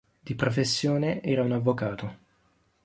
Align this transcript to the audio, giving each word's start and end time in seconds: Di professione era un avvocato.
Di 0.19 0.33
professione 0.33 1.21
era 1.21 1.43
un 1.43 1.51
avvocato. 1.51 2.17